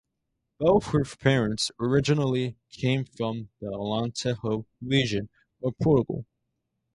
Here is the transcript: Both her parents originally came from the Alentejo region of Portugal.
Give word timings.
Both 0.57 0.87
her 0.93 1.03
parents 1.05 1.69
originally 1.79 2.57
came 2.71 3.05
from 3.05 3.49
the 3.59 3.67
Alentejo 3.67 4.65
region 4.81 5.29
of 5.63 5.75
Portugal. 5.79 6.25